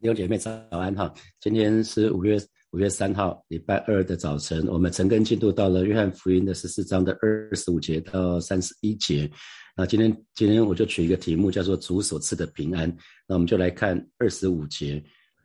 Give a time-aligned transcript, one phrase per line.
[0.00, 1.12] 弟兄姐妹早安哈！
[1.40, 2.38] 今天是五月
[2.72, 9.30] 五月三号，礼拜二的早晨，我们陈根进度到了约翰福音的十四章的二十五节到三十一节。
[9.74, 12.94] 那今天今天我就取一个题目，叫做主所赐的平安。
[13.26, 15.02] 那我们就来看二十五节，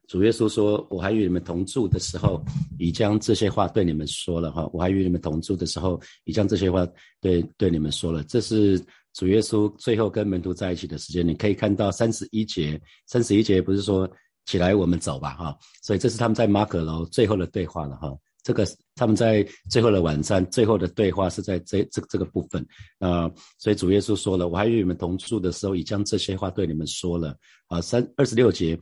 [0.09, 2.43] 主耶稣说：“我还与你们同住的时候，
[2.77, 4.69] 已将这些话对你们说了哈。
[4.73, 6.85] 我还与你们同住的时候，已将这些话
[7.21, 8.77] 对对你们说了。”这是
[9.13, 11.25] 主耶稣最后跟门徒在一起的时间。
[11.25, 14.09] 你可以看到三十一节，三十一节不是说。
[14.49, 15.55] 起来，我们走吧，哈！
[15.83, 18.17] 所以这是他们在马可楼最后的对话了，哈。
[18.41, 22.65] 这个他们在最后的晚餐，最后的对话是在这这这个部分
[22.97, 23.29] 啊。
[23.59, 27.35] 所以主耶稣说了：“我还与你们同住的时候，已将这些话对你们说了。”
[27.69, 28.79] 啊，三二十六节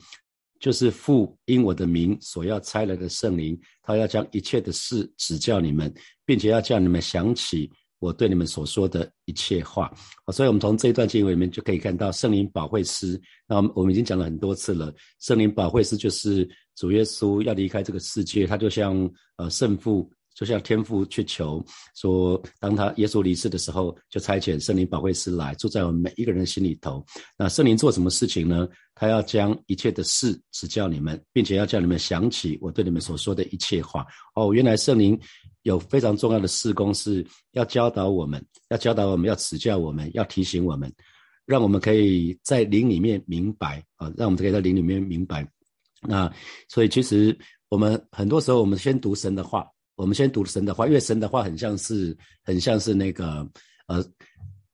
[0.58, 7.70] 就是父因我的名所要差来的圣灵，他要将一切的事指教你们，并且要叫你们想起。
[7.99, 9.91] 我对你们所说的一切话，
[10.33, 13.19] 所以我们从这一段经文里面就可以看到圣灵保惠师。
[13.47, 20.09] 那我们我们已经讲了很多次了，圣灵保惠师就是主耶稣要离开这个世界，他就像呃圣父。
[20.38, 27.03] 就像天父去求说，当他耶稣离世的时候，就差遣圣灵保惠师来住在我们每一个人的心里头。
[27.35, 28.67] 那圣灵做什么事情呢？
[28.94, 34.05] 他要将一切的事指教你们，并且要叫你们想起我对你们所说的一切话。
[34.35, 35.19] 哦，原来圣灵
[35.67, 40.91] 有非常重要的事工，是要教导我们，要教导我们，要指教我们，要提醒我们，
[41.45, 45.47] 让我们可以在灵里面明白啊，让我们可以在灵里面明白。
[46.01, 46.31] 那
[46.69, 47.38] 所以其实
[47.69, 49.67] 我们很多时候，我们先读神的话。
[49.97, 53.49] 我们先读神的话，因为神的话很像是很像是那个
[53.88, 54.05] 呃，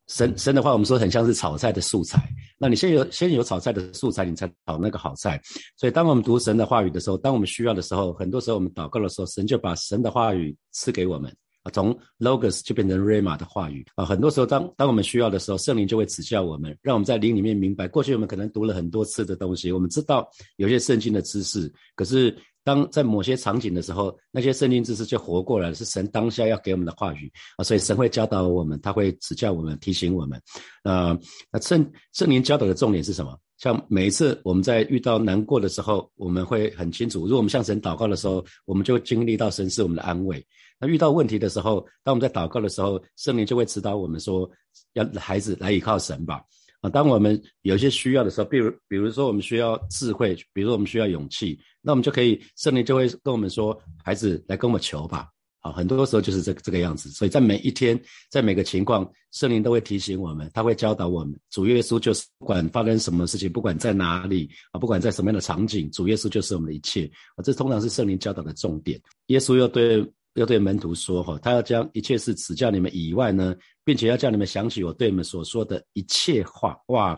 [0.07, 2.21] 神神的话，我们说很像是炒菜的素材。
[2.57, 5.41] 那你先有先有炒菜的素材，你才炒那个好菜。
[5.77, 14.03] 所以当我们读神的话语的时候，当我们需要的时候，很多时候我们祷告的时候，神就把神的话语赐给我们啊，从 logos 就变成 rama 的话语啊。
[14.03, 17.87] 很多时候当当我们需要的时候，圣灵就会指教我们，让我们在灵里面明白。
[17.87, 22.35] 过去我们可能读了很多次的东西，我们知道有些圣经的知识，可是。
[22.63, 30.41] 当在某些场景的时候，那些圣经知识就活过来了，是神当下要给我们的话语啊，所以神会教导我们，他会指教我们，提醒我们。
[30.83, 31.17] 呃，
[31.51, 33.37] 那圣圣灵教导的重点是什么？
[33.57, 40.45] 像每一次我们在遇到难过的时候，我们会很清楚，如果我们向神祷告的时候，我们就经历到神是我们的安慰。
[40.79, 44.49] 那遇到问题的时候，当我们在祷告的时候，圣灵就会指导我们说，
[44.93, 46.41] 要孩子来依靠神吧。
[46.83, 55.29] 啊，当我们有些需要的时候，比如比如说我们需要智慧，比如说我们需要勇气，那我们就可以圣灵就会跟我们说，孩子来跟我们求吧。
[55.61, 57.09] 啊，很多时候就是这这个样子。
[57.09, 57.97] 所以在每一天，
[58.29, 61.39] 在每个情况，圣灵都会提醒我们，他会教导我们。
[61.51, 67.39] 主耶稣就是不管发生什么事情，不管在哪里啊，不管在什么样的场景，主耶稣就是我们的一切啊。
[67.41, 68.99] 这通常是圣灵教导的重点。
[69.27, 70.05] 耶稣又对。
[70.35, 76.77] 要对门徒说哈，他要将一切事指教你们以外呢，并且要叫你们想起我对你们所说的一切话。
[76.87, 77.17] 哇，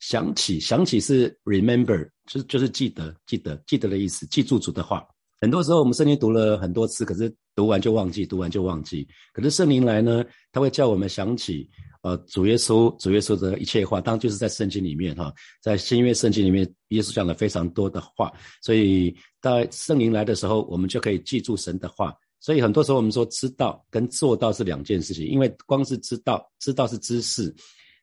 [0.00, 5.06] 想起想起是 remember，就是就是记得记得记得的意思，记住主的话。
[5.38, 9.06] 很多时候我们圣经读了很多次，可是读完就忘记，读完就忘记。
[9.34, 11.68] 可是圣灵来呢，他会叫我们想起，
[12.02, 14.00] 呃，主耶稣主耶稣的一切话。
[14.00, 15.30] 当然就是在圣经里面哈，
[15.62, 18.32] 在新约圣经里面，耶稣讲了非常多的话。
[18.62, 22.14] 所以在圣灵来的时候，我们就可以记住神的话。
[22.40, 27.54] 所以很多时候我们说知道跟做到是两件事情，因为光是知道，知道是知识，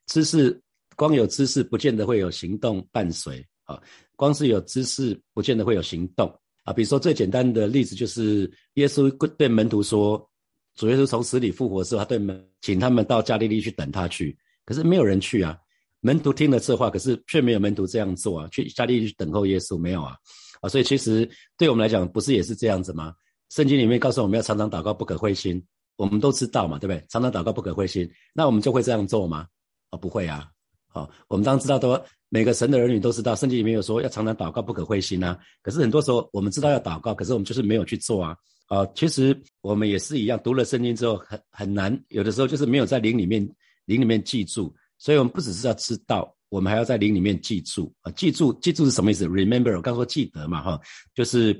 [0.07, 0.59] 知识
[0.95, 3.81] 光有知识不见得会有行动伴随啊，
[4.15, 6.27] 光是有知识不见得会有行动
[6.63, 6.73] 啊。
[6.73, 10.29] 比如说最简单的例子就是耶稣对门徒说，
[10.75, 15.57] 主耶稣从死里复活的时候，他对门请他们到加利利去等他去，可是没有人去啊。
[16.01, 20.17] 门徒听了这话，可是却没有门徒这样做啊，去加利利去等候耶稣没有啊
[20.59, 23.13] 啊，所以其实对我们来讲，不是也是这样子吗？
[23.53, 25.63] 圣经里面告诉我们要常常祷告，不可灰心。
[25.95, 27.05] 我们都知道嘛，对不对？
[27.07, 28.09] 常常祷告，不可灰心。
[28.33, 29.45] 那我们就会这样做吗？
[29.91, 30.49] 哦，不会啊。
[30.87, 35.37] 好，我们当知道，都每个神的儿女都知道，圣经里面有说要常常祷告，不可灰心啊。
[35.61, 38.35] 可是很多时候我们知道要祷告，可是我们就是没有去做啊。
[38.69, 43.47] 啊，其实我们也是一样，读了圣经之后很很难，有的时候就是没有在灵里面
[43.85, 44.73] 灵里面记住。
[44.97, 48.09] 所以我们不只是要知道，我们还要在灵里面记住啊。
[48.13, 50.81] 记住，记住是什么意思？Remember，我刚说记得嘛，哈，
[51.13, 51.55] 就是。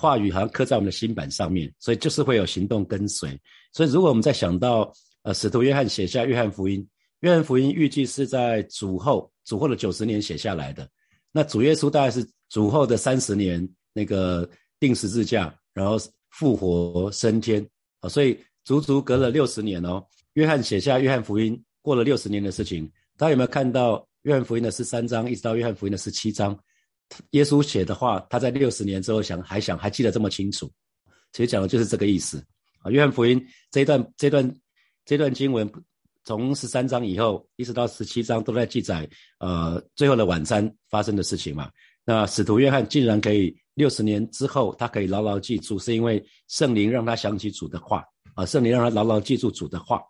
[0.00, 3.38] 话语好像刻在我们的心板上面，所以就是会有行动跟随。
[3.74, 4.90] 所以如果我们在想到，
[5.24, 6.88] 呃，使徒约翰写下约翰福音，
[7.20, 10.88] 约翰福音预计是在主后主后的九十年写下来的。
[11.30, 14.48] 那主耶稣大概是主后的三十年，那个
[14.78, 15.98] 定十字架，然后
[16.30, 17.64] 复活升天
[18.00, 20.02] 啊，所以足足隔了六十年哦。
[20.32, 26.58] 约翰写下约翰福音，过了六十年的事情，大家有没有看到约翰福音的十三章，一直到约翰福音的十七章？
[27.30, 30.70] 耶稣写的话，他在六十年之后想还想还记得这么清楚，
[31.32, 32.38] 其实讲的就是这个意思
[32.82, 32.90] 啊。
[32.90, 34.54] 约翰福音这一段这段
[35.04, 35.70] 这段经文，
[36.24, 39.08] 从十三章以后一直到十七章都在记载
[39.38, 41.70] 呃最后的晚餐发生的事情嘛。
[42.04, 48.04] 那使徒约翰竟然可以六十年之后，他可以牢牢记住，是因为圣灵让他想起主的话
[48.34, 50.00] 啊，圣灵让他牢牢记住主的话。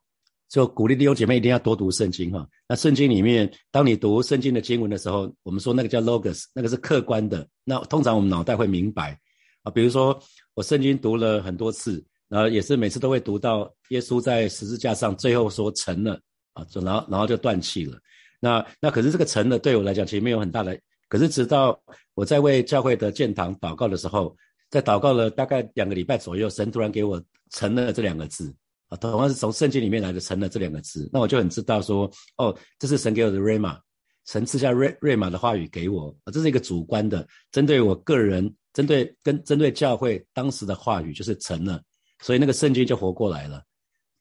[0.51, 2.45] 就鼓励弟兄姐妹一定要多读圣经哈。
[2.69, 7.47] 那圣经里面，当你读圣经的经文的时候，我们说那个叫 logos，那个是客观的。
[7.65, 9.17] 那通常我们脑袋会明白
[9.63, 9.71] 啊。
[9.71, 10.21] 比如说
[10.55, 16.21] 我圣经读了很多次，然后也是每次都会读到耶稣在十字架上最后说成了
[16.55, 17.97] 啊，就然后然后就断气了。
[18.41, 20.77] 那那可是这个成了对我来讲其实没有很大的。
[21.09, 21.81] 可是直到
[22.15, 24.37] 我在为教会的建堂祷告的时候，
[24.69, 28.53] 在祷告了大概两个礼拜左右，神突然给我成了这两个字。
[28.91, 33.79] 啊，同样是从圣经里面来的“成了”这两个字，那我就很知道说，哦，这是神给我的瑞玛，
[34.27, 41.81] 神赐下瑞瑞玛的话语给我，啊，这是一个主观的，针对我个人，针对跟针对教会当时的话语，就是成了，
[42.21, 43.63] 所以那个圣经就活过来了。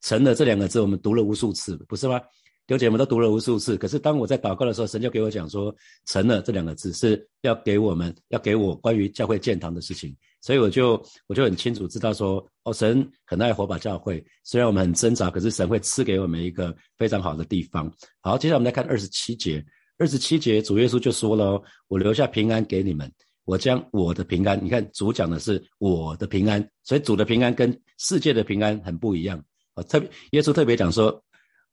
[0.02, 2.22] 成了这两个字，我们读了无数次，不是吗？
[2.70, 5.76] 刘姐们都读了无数次，可是当我在祷告的时候，神就给我讲说，
[6.06, 10.16] 成了这两个字是要给我们，要给我关于教会建堂的事情。
[10.40, 17.92] 所以我就我就很清楚知道说，哦，神很爱火把教会，虽然我们很挣扎，可是神会赐给我们一个非常好的地方。
[18.22, 19.66] 好，接下来我们来看二十七节。
[19.98, 23.12] 二十七节主耶稣就说了，我留下平安给你们，
[23.46, 24.64] 我将我的平安。
[24.64, 29.44] 你看主讲的是我的平安，所以主的平安跟世界的平安很不一样。
[29.74, 31.22] 啊，特别耶稣特别讲说，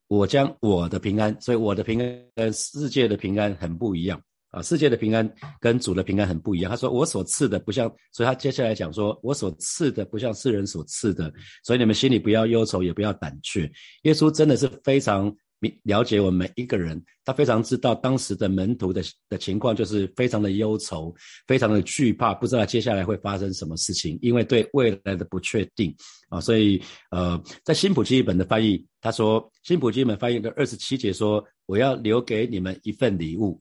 [0.08, 4.20] 我将我的平安，所以我的平安跟世界的平安很不一样。
[4.50, 5.31] 啊，世界的平安
[5.61, 6.70] 跟主的平安很不一样。
[6.70, 11.31] 他说：“我所赐的不像，所以他接下来讲说，我所赐的不像世人所赐的，
[11.62, 13.70] 所以你们心里不要忧愁，也不要胆怯。”
[14.05, 21.14] 耶稣真的是非常明了解我们每一个人，他非常知道当时的门徒的的情况，就是非常的忧愁，
[21.47, 25.94] 非常的惧怕，不知道接下来会发生什么事情，因为对未来的不确定
[26.29, 26.41] 啊。
[26.41, 26.81] 所以，
[27.11, 33.61] 呃，在新普基本的翻译，他说新普基本翻译的二十七节说：“我要留给你们一份礼物。”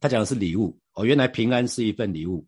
[0.00, 2.44] 他讲的是礼物哦，原来平安是一份礼物。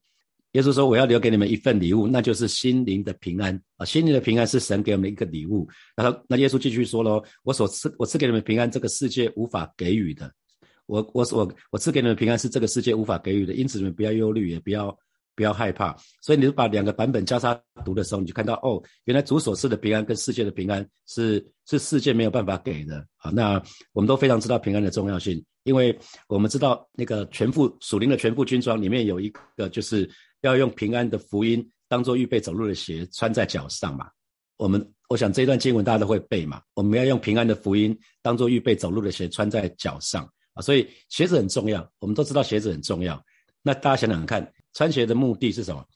[0.55, 3.85] 耶稣说：“我要留给你们一份礼物，那就是心灵的平安啊！
[3.85, 10.33] 心灵的平安是神给我们一个礼物。”然后，那耶稣继续说喽：“我所赐，我赐给你们平安，这个世界无法给予的。
[10.87, 13.55] 我，我，我，我赐给你们平安是这个世界无法给予的。
[13.55, 14.97] 因此，你们不要忧虑，也不要。”
[15.37, 23.05] 不要害怕，所以你把两个版本交叉读的时候，你就看到哦，原来主所赐的平安跟世界的平安是是世界没有办法给的。
[23.17, 23.61] 啊，那
[23.93, 25.99] 我们都非常知道平安的重要性，因为
[26.29, 30.09] 我们知道那个全副属灵的全副军装里面有一个就是
[30.49, 34.09] 要用平安的福音当做预备走路的鞋穿在脚上嘛。
[34.57, 43.23] 我们我想这一段经文大家都会背嘛，我们要用平安的福音当做预备走路的鞋穿在脚上啊，所以鞋子很重要，我们都知道鞋子很重要。
[43.63, 44.53] 那大家想想看。
[44.77, 45.87] 穿鞋的目的是什么？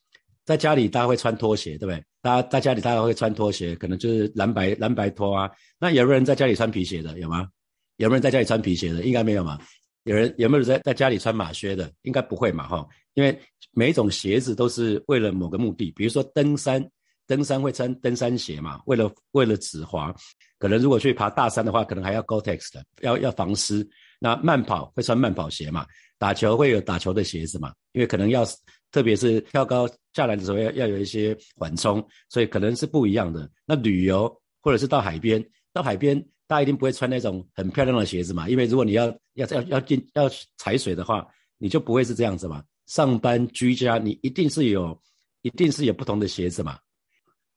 [0.45, 2.01] 在家里大家会穿拖鞋，对不对？
[2.23, 5.51] 大家在家里大家会穿拖鞋，可能就是蓝白蓝白拖啊。
[5.81, 7.19] 那有没有人在家里穿皮鞋的？
[7.19, 7.49] 有吗？
[7.97, 9.03] 有没有人在家里穿皮鞋的？
[9.03, 9.59] 应该没有嘛。
[10.05, 11.93] 有人有没有在在家里穿马靴的？
[12.03, 12.87] 应该不会嘛，哈。
[13.19, 13.37] 因为
[13.73, 16.89] 每一种鞋子都是为了某个目的，比如说登山，
[17.27, 20.15] 登山会穿登山鞋嘛，为了为了止滑。
[20.57, 23.85] 可能如果去爬大山的话，可能还要 Gore-Tex 的，要要防湿。
[24.21, 25.85] 那慢跑会穿慢跑鞋嘛？
[26.17, 27.73] 打球会有打球的鞋子嘛？
[27.91, 28.47] 因为可能要，
[28.93, 33.51] 特别是跳高下来的时候要要有一些缓冲，所以可能是不一样的。
[33.67, 34.33] 那旅游
[34.63, 38.49] 或者是到海边，到海边大家一定不会穿那种很漂亮的鞋子嘛？
[38.49, 41.27] 因为如果你要要要要进要踩水的话，
[41.59, 42.63] 你就不会是这样子嘛。
[42.89, 45.01] 上班居家你一定是有，
[45.43, 46.77] 一定是有不同的鞋子嘛。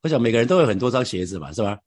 [0.04, 1.80] 我想每个人都有很多双鞋子嘛，是吧？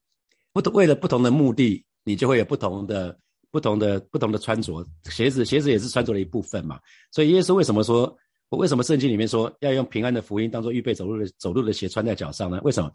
[0.53, 3.17] 不同为了不同的目的，你就会有不同的。
[3.55, 6.77] 不同的不同的穿着，鞋子鞋子也是穿着的一部分嘛。
[7.13, 8.13] 所以耶稣为什么说，
[8.49, 12.61] 我为什么圣经里面说要用平安的福音当做预备走路的走路的鞋穿在脚上呢？
[12.65, 12.91] 为什么？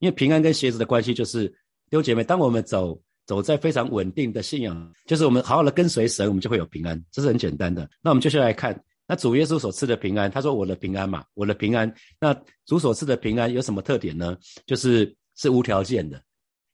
[0.00, 7.88] 因为平安跟鞋子的关系就是，弟兄姐妹，当我们走走在非常稳定的信仰，就是我们好好的跟随神，我们就会有平安，这是很简单的。
[8.02, 8.74] 那我们接下来看，
[9.10, 11.92] 那主耶稣所赐的平安，他说我的平安嘛，我的平安。
[12.20, 12.32] 那
[12.64, 14.38] 主所赐的平安有什么特点呢？
[14.66, 16.22] 就是是无条件的。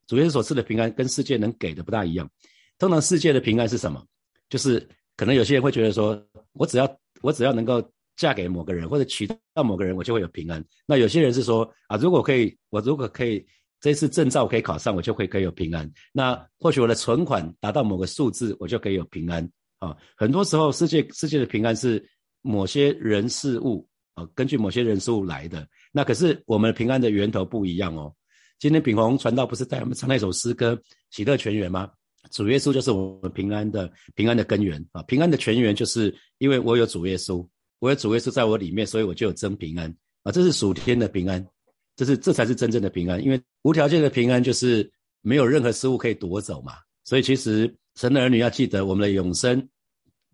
[0.07, 2.31] 主耶稣所赐的平安跟世界能给的不大一样。
[2.79, 4.05] 通常世界的平安是什么？
[4.51, 7.83] 就是可能有些人会觉得说，我只要我只要能够
[8.17, 10.63] 嫁给某个人或者娶到某个人，我就会有平安。
[10.85, 13.43] 那有些人是说啊，如果可以，我如果可以
[13.81, 15.91] 这次证照可以考上，我就会可以有平安。
[16.13, 19.43] 那或许我的存款达到某个数字，我就可以有平安
[19.79, 19.97] 啊。
[20.19, 22.07] 很多时候，世界世界的平安是
[22.47, 25.67] 某些人事物啊，根据某些人事物来的。
[25.93, 28.15] 那可是我们平安的源头不一样哦。
[28.59, 30.75] 今天炳宏传道不是带我们唱那首诗歌
[31.11, 31.91] 《喜乐全员》吗？
[32.33, 35.01] 主耶稣就是我们平安的平安的根源啊！
[35.05, 37.47] 平安的全源就是因为我有主耶稣，
[37.79, 39.89] 我有主耶稣在我里面，所以我就有真平安
[40.25, 40.33] 啊！
[40.33, 41.47] 这是属天的平安，
[41.95, 43.23] 这是这才是真正的平安。
[43.23, 46.73] 因为无条件的平安就是没有任何事物可以夺走嘛。
[47.05, 49.69] 所以其实神的儿女要记得，我们的永生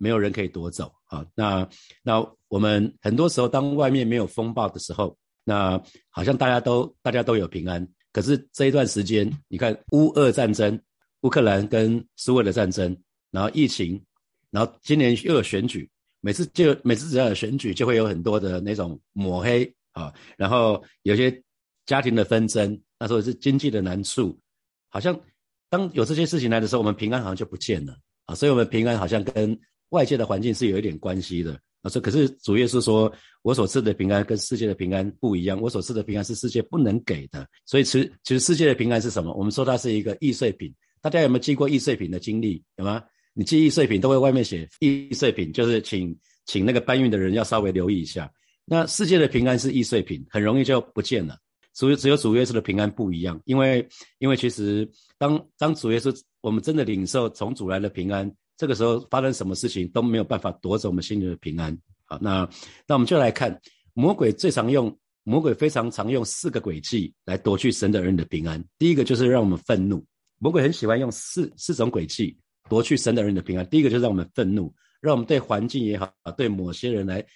[0.02, 1.24] 没有人可以夺走啊。
[1.32, 1.68] 那
[2.02, 2.18] 那
[2.48, 5.80] 我们很多时候，当外面没有风暴的时候，那
[6.10, 7.86] 好像大家都大家都有平安。
[8.12, 10.78] 可是这一段时间，你看乌俄战争，
[11.20, 12.94] 乌克兰跟苏俄的战争，
[13.30, 14.04] 然后疫情，
[14.50, 15.88] 然后今年又有选举，
[16.20, 21.42] 每次就每次只要有选举，就会有很多的那种抹黑啊，然后有些
[21.86, 24.36] 家庭的纷争，那时候是经济的难处，
[24.90, 25.18] 好像
[25.70, 29.58] 当有这些事情来的时候，我们平安好像就不见了啊，所以我们平安好像跟
[29.92, 31.58] 外界的环境是有一点关系的。
[31.82, 37.44] 啊，这可是主耶稣说，我所赐的平安跟世界的平安不一样，我所赐的平安是世界不能给的。
[37.66, 39.34] 所以，其实其实世界的平安是什么？
[39.34, 40.72] 我们说它是一个易碎品。
[41.00, 42.62] 大家有没有寄过易碎品的经历？
[42.76, 43.02] 有吗？
[43.34, 48.30] 你寄易碎品都会外面写易碎品，就是请请那个搬运的人要稍微留意一下。
[48.64, 51.36] 那世界的平安是易碎品，很容易就不见了。
[51.74, 53.84] 所以只有主耶稣的平安不一样，因为
[54.18, 58.32] 因为其实当当主耶稣我们真的领受从主来的平安。
[58.62, 61.76] 这个时候发生什么事情都没有办法夺走我们心里的平安。
[62.04, 62.48] 好，那
[62.86, 63.60] 那我们就来看
[63.92, 68.64] 魔鬼最常用，魔鬼非常常用四个诡计来夺去神的人的平安。
[68.78, 70.06] 第一个就是让我们愤怒，
[70.38, 72.38] 魔鬼很喜欢用四四种诡计
[72.68, 73.68] 夺去神的人的平安。
[73.68, 77.26] 第一个就是让我们愤怒，让我们对环境也好，对某些人来，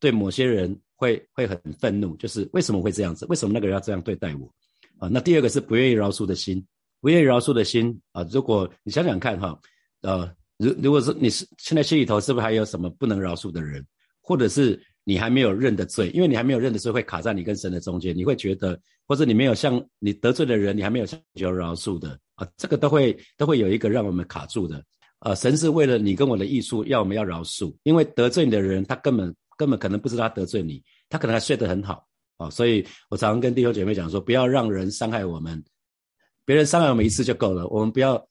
[0.00, 3.24] 对某些人会会很愤怒，就是为什么会这样子？
[3.26, 4.52] 为什么那个人要这样对待我？
[4.98, 6.66] 啊，那第二个是不愿意饶恕的心，
[7.00, 8.26] 不愿意饶恕的心啊。
[8.28, 9.56] 如果你想想看哈，
[10.00, 10.34] 呃。
[10.56, 13.84] 如如果是你是现在心里头是不是还有什么不能饶恕的人，
[14.20, 16.10] 或者是你还没有认的罪？
[16.10, 24.82] 因为你还没有认的罪会卡在你跟神的中间，你会觉得，或者你没有向你得罪的人，你还没有向求饶恕的啊，这个都会都会有一个让我们卡住的。
[25.20, 32.06] 呃，神是为了你跟我的艺术，要我们要饶恕，因为得罪你的人，他根本根本可能不知道他得罪你，他可能还睡得很好
[32.36, 32.48] 啊。
[32.48, 35.62] 所以我常常跟弟兄姐妹讲说，不要让人伤害我们，
[36.44, 38.24] 别人伤害我们一次就够了，我们不要。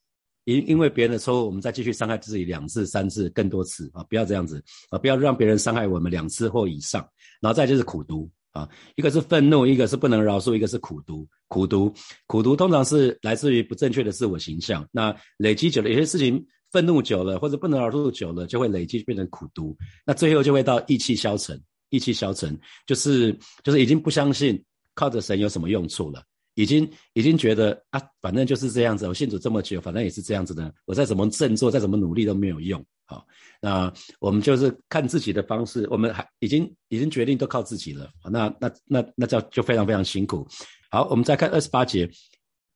[0.44, 4.02] 因因为别人的错误，我们再继续伤害自己两次、三次、更多次啊！
[4.04, 4.98] 不要这样子啊！
[4.98, 7.06] 不要让别人伤害我们两次或以上。
[7.40, 11.26] 然后再就是苦读啊，一个是愤怒，一个是不能饶恕，一个是苦读。
[11.48, 11.92] 苦读，
[12.26, 14.86] 苦读通常是来自于不正确的自我形象。
[14.92, 19.76] 那累积久了，有些事情愤怒久了，或者不能饶恕久了，就会累积变成苦读。
[20.04, 21.58] 那最后就会到意气消沉，
[21.88, 23.32] 意气消沉就是
[23.62, 24.62] 就是已经不相信
[24.94, 26.22] 靠着神有什么用处了。
[26.54, 29.06] 已经已经觉得啊，反正就是这样子。
[29.06, 30.72] 我信主这么久，反正也是这样子的。
[30.86, 32.84] 我再怎么振作，再怎么努力都没有用。
[33.06, 33.26] 好，
[33.60, 35.86] 那我们就是看自己的方式。
[35.90, 38.08] 我们还已经已经决定都靠自己了。
[38.30, 40.46] 那那那那叫就非常非常辛苦。
[40.90, 42.10] 好，我们再看二十八节。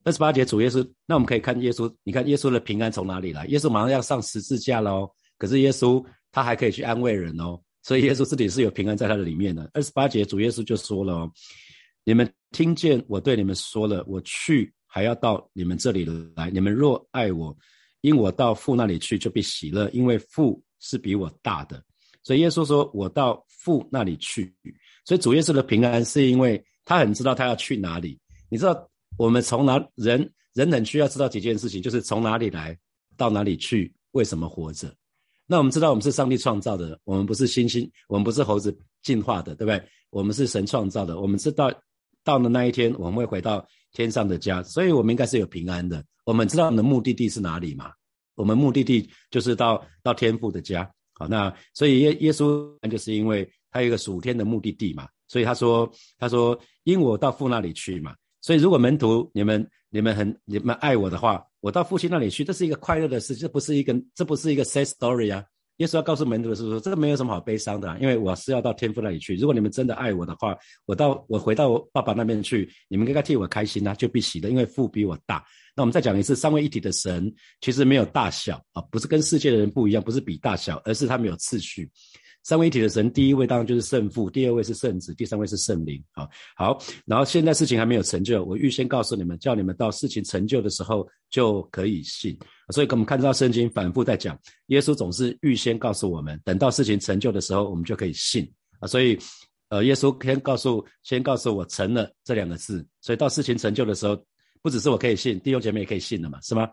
[0.05, 1.93] 二十八节主耶稣，那我们可以看耶稣。
[2.03, 3.45] 你看耶稣的平安从哪里来？
[3.47, 5.11] 耶稣马上要上十字架喽。
[5.37, 7.61] 可是耶稣他还可以去安慰人哦。
[7.83, 9.69] 所以耶稣自己是有平安在他的里面的。
[9.75, 11.33] 二十八节主耶稣就说了哦。
[12.09, 16.49] 你们听见我对你们说了，我去还要到你们这里来。
[16.49, 17.55] 你们若爱我，
[18.01, 21.85] 因我到父那里去，就必喜乐，因为父是比我大的。
[22.23, 24.51] 所以耶稣说：“我到父那里去。”
[25.05, 28.19] 所以主耶稣的平安是因为他很知道他要去哪里。
[28.49, 28.89] 你知道
[29.19, 32.75] 我们从哪人人很需要知道几件事情，就是从哪里来
[33.19, 34.91] 到哪里去，为什么活着？
[35.47, 39.89] 那我们知道我们是上帝创造的，我们不是猩猩，我们不是猴子进化的，对不对？
[40.09, 41.71] 我们是神创造的，我们知道。
[42.25, 46.05] 到了那一天，我们会回到天上的家，所以我们应该是有平安的。
[46.25, 47.91] 我们知道我们的目的地是哪里嘛？
[48.35, 50.89] 我们目的地就是到到天父的家。
[51.15, 58.15] 好，那所以耶耶稣就是因为他有一个属天的目的地嘛，所以他说他说因我到父那里去嘛。
[58.41, 65.45] 所以如果门徒你们你们很你们爱我的话，我到父亲那里去，这是一个快乐的事，这不是一个这不是一个 sad story 啊。
[65.79, 69.37] 耶稣要告诉门徒的是说，这个没有什么好悲伤的，因为我是要到天父那里去。
[69.37, 70.57] 如果你们真的爱我的话，
[70.87, 75.45] 我到我回到爸爸那边去，你们应该替我开心啊，就必喜的，因为父比我大。
[75.77, 81.89] 那我们再讲一次，三位一体的神其实没有大小啊，不是跟世界的人不一样，不是比大小，而是他们有次序。
[82.45, 86.03] 三位一体的神，第一位当然就是圣父，第二位是圣子，第三位是圣灵。
[86.13, 92.39] 好，好，然后现在事情还没有成就，我预先告诉你们，叫你们到事情成就的时候就可以信。
[92.71, 98.89] 所以，我们看到圣经反复在讲，耶稣总是预先告诉我们，等到事情成就的时候，我们就可以信啊。
[98.89, 99.19] 所以，
[99.69, 104.17] 呃，耶稣先告诉，先告诉我成了这两个字，所以到事情成就的时候，
[104.63, 106.69] 不只是我可以信，弟兄姐妹也可以信了嘛，是吗？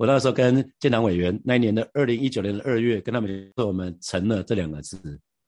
[0.00, 4.98] 我那时候跟建党委员那一年的二零一九年的二月，跟他们说我们成了这两个字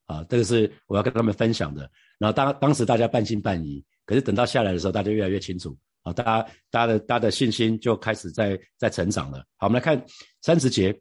[0.04, 1.90] 啊，这个是我要跟他们分享的。
[2.18, 9.38] 然后当当时大家半信半疑，可是等到下来的时候，大家越来越清楚啊，大家大家的大家的信心就开始在在成长了。
[9.56, 10.04] 好，我们来看
[10.42, 10.94] 三十节，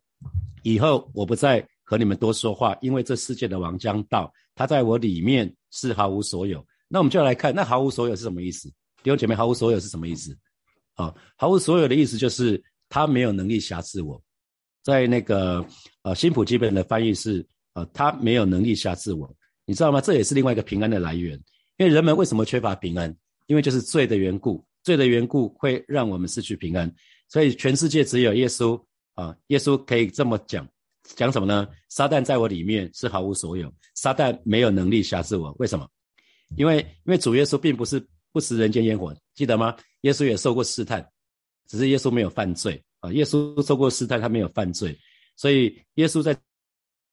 [0.64, 6.66] 以后我不再和你们多说话，因为这世界的王将到，他在我里面是毫无所有。
[6.88, 8.70] 那我们就来看，那毫无所有是什么意思？
[9.04, 10.34] 弟兄姐妹，毫无所有是什么意思？
[10.96, 12.64] 啊，毫无所有的意思就是。
[12.92, 14.22] 他没有能力辖制我，
[14.84, 15.66] 在那个
[16.04, 17.44] 呃新普基本的翻译是
[17.74, 19.34] 呃他没有能力辖制我，
[19.66, 20.02] 你知道吗？
[20.02, 21.34] 这也是另外一个平安的来源。
[21.78, 23.16] 因为人们为什么缺乏平安？
[23.48, 26.94] 因为就是罪的缘故，罪的缘故会让我们失去平安。
[27.28, 28.80] 所以全世界只有耶稣
[29.14, 30.68] 啊，耶稣可以这么讲，
[31.16, 31.68] 讲什么呢？
[31.88, 35.56] 撒旦在我里面是毫无所有，撒旦没有能力辖制我。
[35.60, 35.88] 为什么？
[36.58, 39.76] 因为因为主耶稣并不是不食人间烟火，记得吗？
[40.02, 41.08] 耶稣也受过试探，
[41.68, 43.12] 只是耶稣没有犯罪啊。
[43.14, 44.98] 耶稣受过试探，他没有犯罪，
[45.36, 46.36] 所以耶稣在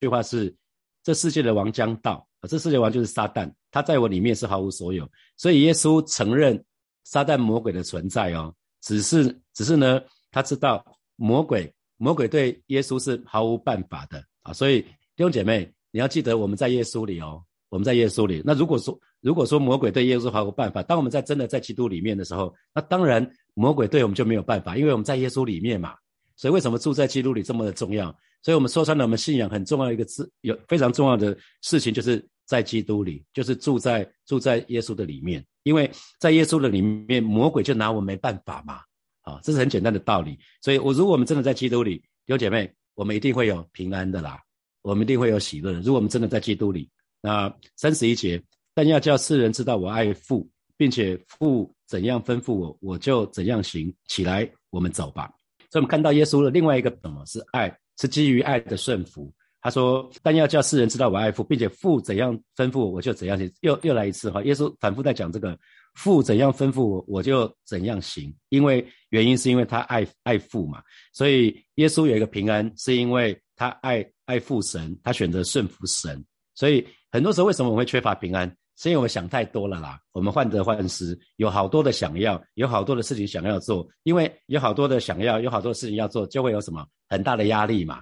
[0.00, 0.55] 句话是：
[1.02, 5.09] 这世界的王将到啊，这世界王就是撒旦，他在我里面是毫无所有。
[5.37, 6.62] 所以耶稣承认
[7.05, 10.00] 撒旦魔鬼的存在哦，只是只是呢，
[10.31, 10.85] 他知道
[11.17, 14.52] 魔鬼魔鬼对耶稣是毫无办法的啊。
[14.52, 17.43] 所以弟兄姐妹，你要记得我们在耶稣里哦。
[17.71, 25.95] 我们在耶稣里，那如果说如果说魔鬼对耶稣毫无办法，当我们在真的在基督里面的时候，那当然魔鬼对我们就没有办法，因为我们在耶稣里面嘛。
[26.37, 28.17] 所以为什么住在基督里这么的重要？
[28.41, 35.45] 所以我们说穿了，我们信仰很重要一个字，有非常重要的事情，就是在基督里，就是住在住在耶稣的里面。
[35.65, 38.81] 因为在耶稣的里面，魔鬼就拿我没办法嘛。
[39.23, 40.38] 啊，这是很简单的道理。
[40.62, 44.41] 所以，我如果我们真的在基督里，弟兄姐妹，我们一定会有平安的啦，
[44.83, 45.73] 我们一定会有喜乐。
[45.81, 46.88] 如果我们真的在基督里。
[47.21, 48.41] 那三十一节，
[48.73, 53.94] 但要叫世人知道我爱父，并且父怎样吩咐我，我就怎样行。
[54.06, 55.30] 起来，我们走吧。
[55.70, 57.70] 所以，我们看到耶稣的另外一个什么是爱，
[58.00, 59.30] 是基于爱的顺服。
[59.61, 65.58] 他说：“但要叫世人知道我爱父，并且父怎样吩咐我，我就怎样行。”又又来一次哈，耶稣反复在讲这个
[65.94, 68.32] 父怎样吩咐我，我就怎样行。
[68.49, 70.80] 因为原因是因为他爱爱父嘛，
[71.12, 76.87] 所以耶稣有一个平安，是因为他爱爱父神，他选择顺服神，所以。
[77.11, 78.54] 很多时候，为什么我们会缺乏平安？
[78.78, 79.99] 是因为我们想太多了啦。
[80.12, 83.87] 我们患得患失，有好多的想要，有好多的事情想要做。
[84.04, 88.00] 因为有好多的想要，有好多事情要做，就会有什么很大的压力嘛？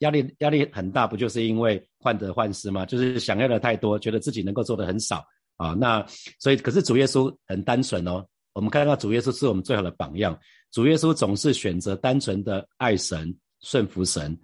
[0.00, 2.84] 压力压力很大，不就是因为患得患失吗？
[2.84, 5.24] 就是想要的太多，觉得自己能够做的很少
[5.56, 5.70] 啊。
[5.70, 6.06] 那
[6.38, 8.24] 所以，可是主耶稣很单纯哦。
[8.52, 10.38] 我们看到主耶稣是我们最好的榜样。
[10.72, 14.38] 主耶稣总是选择单纯的爱神、顺服神、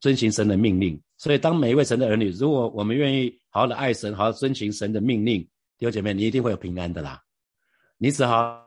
[0.00, 1.00] 遵行神的命令。
[1.16, 5.40] 所以，当每一位神的儿女，如果我们愿意好好的爱神，好好遵循神的命令，
[5.78, 7.20] 弟兄姐妹，你一定会有平安的啦。
[7.98, 8.62] 你只好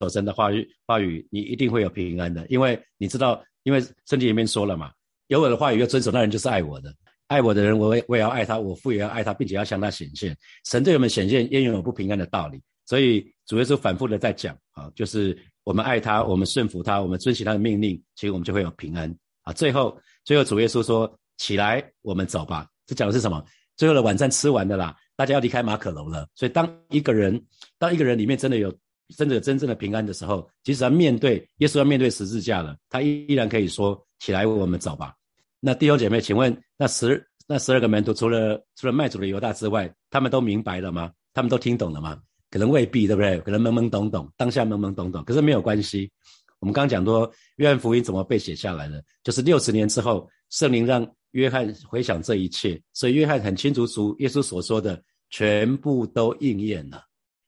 [0.00, 4.90] 守神的话语，话语你一定会有平安的，因为你知道，因为圣经里面说了嘛，
[5.26, 6.94] 有我的话语要遵守，那人就是爱我的。
[7.26, 10.36] 爱我的人，我我也要爱他，我父也要爱他，并且要向他显现。
[10.64, 12.60] 神对我们显现，焉有不平安的道理？
[12.86, 19.52] 所以主耶稣反复的在讲啊，就是我们爱他，我们顺服他，我们遵循他的命令，其实我们就会有平安啊。
[19.52, 21.12] 最后，最后主耶稣说。
[21.40, 22.68] 起来，我们走吧。
[22.86, 23.42] 这讲的是什么？
[23.74, 26.28] 最后的晚餐吃完的啦，大家要离开马可楼了。
[26.34, 27.42] 所以，当一个人，
[27.78, 28.70] 当一个人里面真的有
[29.16, 35.14] 真的有真正的平安的时候，即使他面对耶稣要面对十字架了，他依然可以说：“起来，我们走吧。”
[35.60, 41.10] 那弟兄姐妹，请问那十那十二个门徒，除了除了卖主的犹大之外，他们都明白了吗？
[41.32, 42.20] 他们都听懂了吗？
[42.50, 43.40] 可能未必，对不对？
[43.40, 45.24] 可能懵懵懂懂，当下懵懵懂懂。
[45.24, 46.12] 可是没有关系。
[46.60, 49.02] 我们刚刚讲说，约翰福音怎么被写下来的？
[49.24, 51.06] 就是六十年之后，圣灵让。
[51.32, 57.04] 约翰回想这一切，所以约翰很清楚，主耶稣所说的全部都应验了。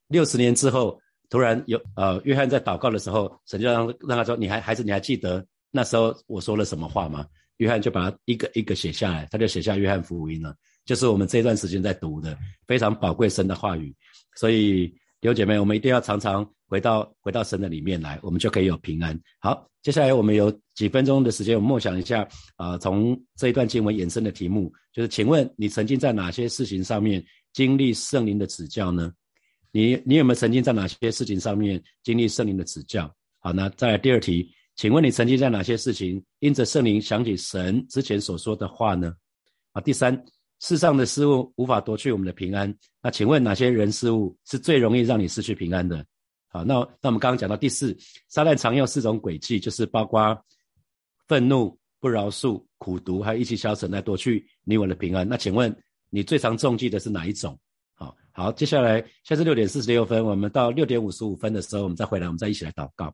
[0.07, 0.97] 六十年之后，
[1.29, 7.27] 突然有呃，约翰在祷告的时候，神就让让他说：“你还孩子，你还记得那时候我说了什么话吗？”
[7.59, 13.93] 约翰就把它一个一个写下来，他就写下约翰福音了，就是我们这段时间在读的非常宝贵神的话语。
[14.37, 16.49] 所以有姐妹，我们一定要常常。
[16.67, 19.21] 回到回到神的里面来，我们就可以有平安。
[19.39, 29.13] 好，接下来我们有几分钟的时间，我们默想一下啊，从这一段经文衍生的题目，就是请问你曾经在哪些事情上面经历圣灵的指教呢？
[29.71, 33.15] 你你有没有曾经在哪些事情上面经历圣灵的指教？
[33.41, 39.15] 好，那再来第二题，请问你曾经在哪些事情因着圣灵想起神之前所说的话呢？
[39.73, 40.25] 啊，第三，
[40.63, 42.73] 世上的事物无法夺去我们的平安，
[43.03, 46.07] 那请问哪些人事物是最容易让你失去平安的？
[46.47, 47.97] 好，那那我们刚刚讲到第四，
[48.29, 50.41] 撒旦常用四种诡计，就是包括
[51.27, 55.29] 愤怒、不饶恕、苦毒，还有意气消沉来夺去你我的平安。
[55.29, 55.75] 那请问
[56.11, 57.59] 你最常中计的是哪一种？
[57.95, 63.13] 好，好，接下来现在是六点四十六分，我们到六点五十五分的时候，我们再回来，我们再一起来祷告。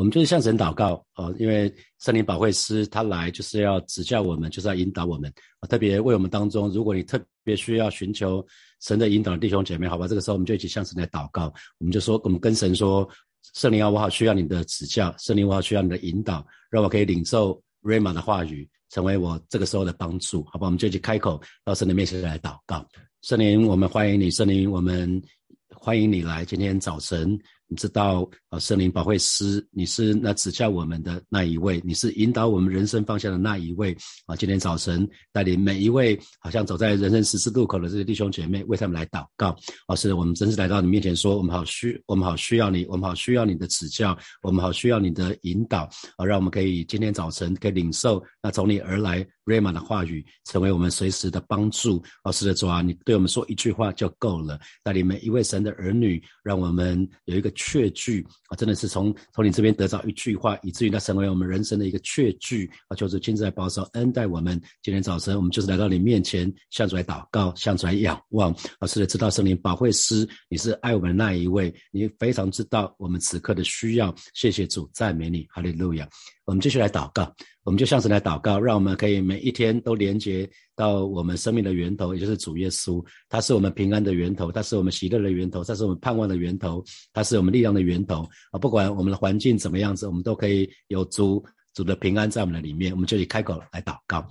[0.00, 5.30] 我们就是向神祷告哦，因为圣灵保惠师他来就是要指教我们，就是要引导我们。
[5.68, 8.42] 特别为我们当中，如果你特别需要寻求
[8.80, 11.52] 神的引导的弟兄姐妹，好吧，这个时候我们就一起向神来祷告。
[11.76, 13.06] 我们就说，我们跟神说，
[13.52, 20.66] 圣灵啊，我好需要你的指教，圣灵我好需要你的引导，让我可以领受瑞玛的话语，成为我这个时候的帮助，好吧？
[20.66, 22.82] 我们就一起开口到神的面前来祷告。
[23.20, 25.22] 圣灵，我们欢迎你，圣灵，我们
[25.68, 27.38] 欢迎你来今天早晨。
[27.70, 34.34] 你知道啊，圣灵保惠师，你是那指教我们的那一位，你是引导我们人生方向的那一位啊。
[34.34, 39.54] 今天早晨带领每一位好像走在人生十字路口的这些弟兄姐妹，为他们来祷告。
[39.86, 49.24] 老师，我们真是来到你面前说，我们好需，我们好需要你，我们好需要你的指教，我们好需要你的引导啊，让我们可以今天早晨可以领受那从你而来。
[49.44, 52.00] 瑞玛的话语成为我们随时的帮助。
[52.22, 54.56] 老师的主啊，你对我们说一句话就够了。
[54.84, 64.58] 带领每一位神的儿女，让我们有一个确据啊，真的是从从你这边得到一句话，以至于它成为我们人生的一个确据啊，就是亲自来保守恩待我们。
[64.82, 68.54] 今天早晨我们就是来到你面前，向主来祷告，向主来仰望。
[68.80, 74.14] 老师的知道圣灵保惠师，你是爱我们的那一位，你非常知道我们此刻的需要。
[74.32, 76.08] 谢谢主，赞美你，哈利路亚。
[76.50, 77.32] 我们继续来祷告。
[77.62, 83.00] 我们就像是来祷告，让我们可以每一天都连接到我们生命的源头，也就是主耶稣。
[83.28, 86.82] 他是我们平安的源头，他是我们喜乐的源头，他是我们盼望的源头，
[87.12, 88.58] 他是我们力量的源头啊！
[88.58, 91.40] 不管我们的环境怎么样子，我们都可以有足。
[91.74, 94.26] 主的平安在我们的里面，我们就以开口来祷告。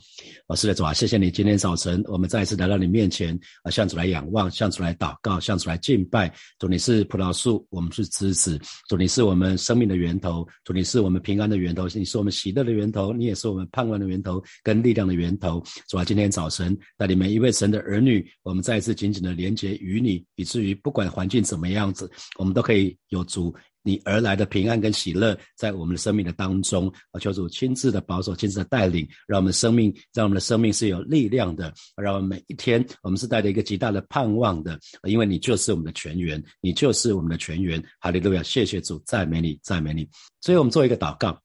[0.47, 6.33] 老师的主啊，谢谢你今天早晨，我们再一次来到你面前啊，向主来仰望，向主来祷告，向主来敬拜。
[6.57, 8.59] 主你是葡萄树，我们是枝子。
[8.87, 15.63] 主你是我们生命的源头，主你是我们平安的源头，你是我们喜乐的源头，你也是我们盼望的源头跟力量的源头。
[15.87, 23.55] 主啊，今天早晨带领每一位神的儿女，我们再一次紧紧的连接于你，以至于不管环境怎么样子，我们都可以有主。
[23.81, 37.81] 你而来的平安跟喜乐，在我们的生命的当中啊，求主亲自的保守、亲自的带领，让我们的生命，让我们的生命是有力量的，让我们每一天，我们是带着一个极大的盼望的，因为你就是我们的全员，你就是我们的全员。
[37.99, 40.07] 哈利路亚，谢谢主，赞美你，赞美你。
[40.41, 41.39] 所以我们做一个祷告。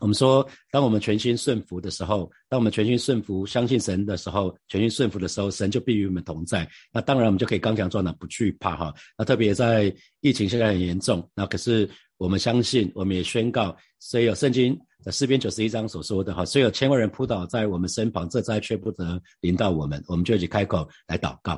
[0.00, 6.68] 我们说，当我们全心顺服的时候，当我们全心顺服、相信神的时候，全心顺服的时候，神就必与我们同在。
[6.92, 8.94] 那当然，我们就可以刚强壮胆，不惧怕哈。
[9.16, 14.78] 那特别在疫情现在很严重，那可是我们相信，我们也宣告，所以有圣经。
[15.04, 21.54] 在诗篇九十一章所说的哈，虽有千万人扑倒在我们身旁，这灾却不得临到我们，我们就一起开口来祷告，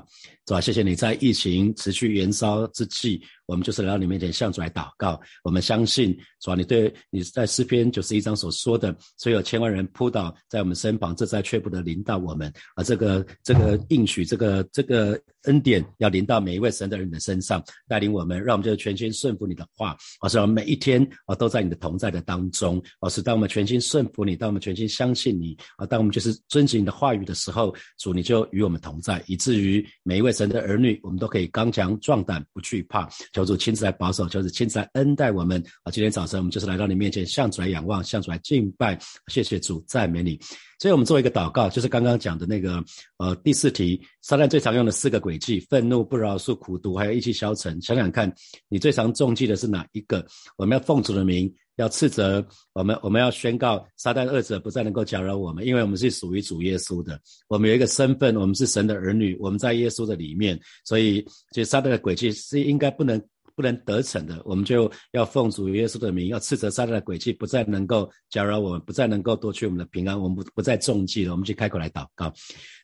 [0.47, 0.61] 是吧？
[0.61, 3.19] 谢谢你在疫情持续延烧之际，
[3.51, 5.21] 我们就是来到你面前向主来祷告。
[5.43, 6.55] 我们相信，主啊？
[6.55, 12.51] 你对你在诗篇九十一章所说的，所有千万人扑倒在我们身旁，这灾却不得临到我们。
[12.77, 20.47] 啊，这个 这个应许，这个这个恩典要临到每一位神的人的身上，带领我们，让我们就全心顺服你的话，啊，是吧？
[20.47, 33.09] 每一天啊都在你的同在的当中，啊，是当我们全心顺服你，当我们全心相信你啊，当我们就是遵循你的话语的时候，主你就与我们同在，以至于每一位神的儿女，我们都可以刚强壮胆，不惧怕。
[33.33, 35.91] 求主亲自来保守，求主亲自来恩待我们啊！
[35.91, 38.99] 今天早晨我们就是来到你面前，向主来仰望，向主来敬拜，
[39.29, 40.39] 谢谢主，赞美你。
[40.79, 42.83] 所以，我们做一个祷告，就是刚刚讲的那个
[43.19, 47.81] 呃第四题，撒旦最常用的四个轨迹：愤怒、不饶恕、苦毒，还有意气消沉。
[47.83, 48.33] 想想看，
[48.69, 50.25] 你最常中计的是哪一个？
[50.57, 51.53] 我们要奉主的名。
[51.81, 57.19] 要斥责我们，我们要宣告撒旦二者不再能够搅扰我们，因为我们是属于主耶稣的。
[57.49, 63.21] 我们有一个身份，我们是神的儿女，我们在耶稣的里面，所以就撒旦的诡计是应该不能
[63.61, 64.41] 不能得逞的。
[64.47, 71.33] 我们就要奉主耶稣的名，要斥责撒旦的诡计不再能够搅扰我们，不再能够夺取我们的平安，我们不不再中计了。
[71.33, 72.33] 我们去开口来祷告。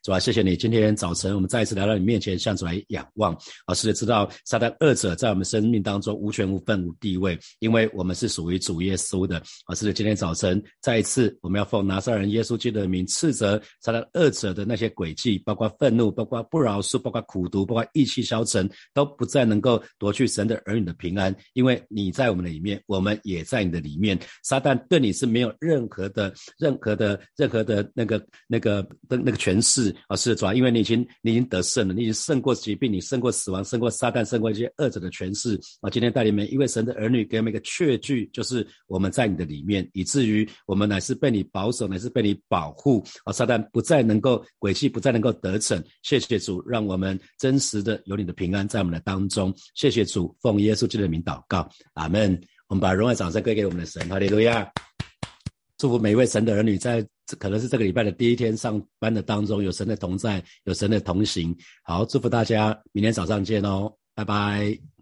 [0.02, 0.54] 主啊，谢谢你！
[0.54, 3.32] 今天早晨我们再一次来到你面前，向主来仰望。
[3.64, 9.38] 啊，是的，知道撒旦二者在我们生命当中无权无份无地位，因为我们是属于主耶稣的。
[9.64, 24.18] 啊，是的，今天早晨再一次，我们要奉拿撒人耶稣基督的名，斥责撒旦二者的那些诡计，包括愤怒，包括不饶恕，包括苦毒，包括意气消沉，都不再能够夺去神的儿女的平安，因为你在我们的里面，我们也在你的里面。
[24.42, 29.94] 撒旦对你是没有任何的、任何的、任何的那个、那个的那个权势。
[30.08, 35.88] 啊，是主啊，因为你已经你已经得胜了，你已经胜过疾病，你胜过死亡，胜过撒旦，胜过一些恶者的权势啊！
[35.88, 43.32] 今天带领每一位神的儿女，给我们一个确据，就是我们在你的里面，以至于我们乃是被你保守，乃是被你保护啊！
[43.32, 45.82] 撒旦不再能够诡计，不再能够得逞。
[46.02, 49.54] 谢谢主，让我们真实的有你的平安在我们的当中。
[49.74, 52.40] 谢谢主，奉耶稣基督的名祷告，阿门。
[52.68, 54.68] 我们把荣耀掌声归给我们的神，哈利路亚！
[55.78, 57.06] 祝福每一位神的儿女，在
[57.38, 61.56] 可能是这个礼拜的第一天上班的当中，有神的同在，有神的同行。
[61.84, 64.95] 好，祝福大家，明天早上见哦，拜拜。